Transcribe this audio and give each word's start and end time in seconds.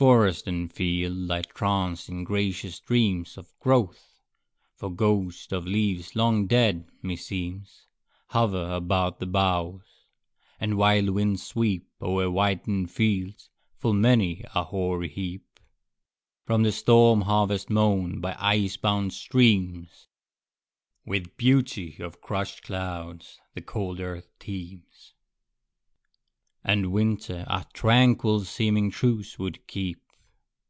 Forest 0.00 0.46
and 0.46 0.72
field 0.72 1.14
lie 1.14 1.42
tranced 1.42 2.08
in 2.08 2.24
gracious 2.24 2.80
dreams 2.80 3.36
Of 3.36 3.52
growth, 3.60 4.18
for 4.74 4.90
ghosts 4.90 5.52
of 5.52 5.66
leaves 5.66 6.16
long 6.16 6.46
dead, 6.46 6.88
me 7.02 7.16
seems, 7.16 7.86
Hover 8.28 8.70
about 8.72 9.18
the 9.20 9.26
boughs; 9.26 10.06
and 10.58 10.78
wild 10.78 11.10
winds 11.10 11.42
sweep 11.42 11.86
O'er 12.00 12.24
whitened 12.28 12.90
fields 12.90 13.50
full 13.76 13.92
many 13.92 14.42
a 14.54 14.64
hoary 14.64 15.10
heap 15.10 15.60
From 16.46 16.62
the 16.62 16.72
storm 16.72 17.20
harvest 17.20 17.68
mown 17.68 18.22
by 18.22 18.34
ice 18.38 18.78
bound 18.78 19.12
streams! 19.12 20.08
With 21.04 21.36
beauty 21.36 21.98
of 21.98 22.22
crushed 22.22 22.62
clouds 22.62 23.38
the 23.52 23.60
cold 23.60 24.00
earth 24.00 24.30
teems, 24.38 25.12
And 26.62 26.92
winter 26.92 27.46
a 27.48 27.64
tranquil 27.72 28.40
seeming 28.44 28.90
truce 28.90 29.38
would 29.38 29.66
keep. 29.66 30.02